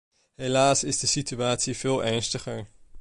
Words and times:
Helaas 0.35 0.83
is 0.83 0.99
de 0.99 1.07
situatie 1.07 1.77
veel 1.77 2.03
ernstiger. 2.03 2.67